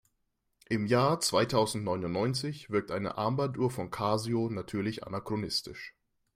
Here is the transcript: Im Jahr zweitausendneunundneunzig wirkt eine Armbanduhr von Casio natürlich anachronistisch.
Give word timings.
Im 0.67 0.87
Jahr 0.87 1.19
zweitausendneunundneunzig 1.19 2.71
wirkt 2.71 2.89
eine 2.89 3.19
Armbanduhr 3.19 3.69
von 3.69 3.91
Casio 3.91 4.49
natürlich 4.49 5.03
anachronistisch. 5.05 5.93